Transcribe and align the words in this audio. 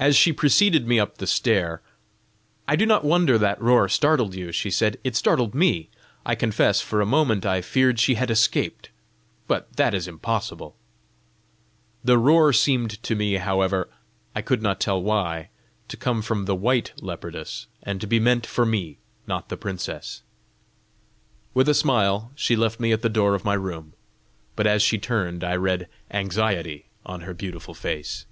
As 0.00 0.16
she 0.16 0.32
preceded 0.32 0.84
me 0.84 0.98
up 0.98 1.18
the 1.18 1.28
stair, 1.28 1.80
"I 2.66 2.74
do 2.74 2.84
not 2.84 3.04
wonder 3.04 3.38
that 3.38 3.60
roar 3.62 3.88
startled 3.88 4.34
you!" 4.34 4.50
she 4.50 4.68
said. 4.68 4.98
"It 5.04 5.14
startled 5.14 5.54
me, 5.54 5.90
I 6.26 6.34
confess: 6.34 6.80
for 6.80 7.00
a 7.00 7.06
moment 7.06 7.46
I 7.46 7.60
feared 7.60 8.00
she 8.00 8.14
had 8.16 8.28
escaped. 8.28 8.90
But 9.46 9.76
that 9.76 9.94
is 9.94 10.08
impossible." 10.08 10.74
The 12.02 12.18
roar 12.18 12.52
seemed 12.52 13.00
to 13.04 13.14
me, 13.14 13.34
however 13.34 13.88
I 14.34 14.42
could 14.42 14.60
not 14.60 14.80
tell 14.80 15.00
why 15.00 15.50
to 15.86 15.96
come 15.96 16.20
from 16.20 16.46
the 16.46 16.56
WHITE 16.56 16.94
leopardess, 17.00 17.66
and 17.84 18.00
to 18.00 18.08
be 18.08 18.18
meant 18.18 18.44
for 18.44 18.66
me, 18.66 18.98
not 19.28 19.50
the 19.50 19.56
princess. 19.56 20.24
With 21.54 21.68
a 21.68 21.74
smile 21.74 22.32
she 22.34 22.56
left 22.56 22.80
me 22.80 22.90
at 22.90 23.02
the 23.02 23.08
door 23.08 23.36
of 23.36 23.44
my 23.44 23.54
room, 23.54 23.92
but 24.56 24.66
as 24.66 24.82
she 24.82 24.98
turned 24.98 25.44
I 25.44 25.54
read 25.54 25.88
anxiety 26.10 26.86
on 27.06 27.20
her 27.20 27.34
beautiful 27.34 27.74
face. 27.74 28.26